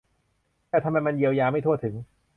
[0.69, 1.95] แต่ทำไมมันเยียวยาไม่ทั่วถึง